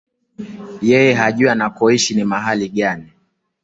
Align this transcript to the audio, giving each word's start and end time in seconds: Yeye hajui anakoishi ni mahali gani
Yeye 0.81 1.13
hajui 1.13 1.49
anakoishi 1.49 2.15
ni 2.15 2.23
mahali 2.23 2.69
gani 2.69 3.11